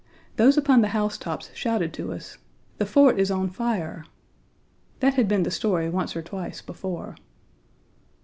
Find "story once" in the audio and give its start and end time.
5.51-6.15